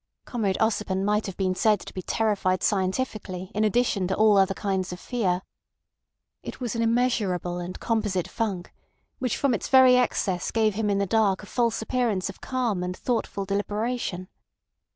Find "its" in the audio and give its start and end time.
9.53-9.67